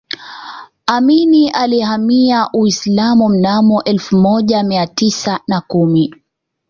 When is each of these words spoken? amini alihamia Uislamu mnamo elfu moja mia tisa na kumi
amini 0.85 1.49
alihamia 1.51 2.49
Uislamu 2.53 3.29
mnamo 3.29 3.83
elfu 3.83 4.17
moja 4.17 4.63
mia 4.63 4.87
tisa 4.87 5.39
na 5.47 5.61
kumi 5.61 6.15